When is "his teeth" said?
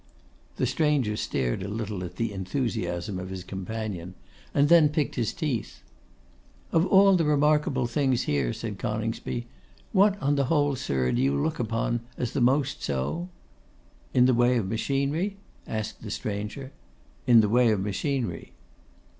5.13-5.83